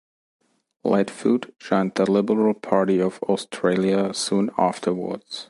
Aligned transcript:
Lightfoot 0.83 1.53
joined 1.59 1.93
the 1.93 2.09
Liberal 2.11 2.55
Party 2.55 2.99
of 2.99 3.19
Australia 3.21 4.11
soon 4.15 4.49
afterwards. 4.57 5.39